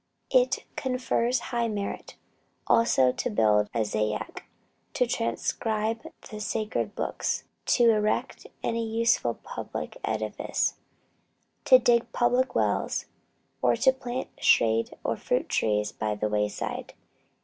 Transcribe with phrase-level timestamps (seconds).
[0.31, 2.15] It confers high merit,
[2.65, 4.41] also, to build a zayat,
[4.93, 10.73] to transcribe the sacred books, to erect any useful public edifice,
[11.65, 13.05] to dig public wells,
[13.61, 16.95] or to plant shade or fruit trees by the wayside.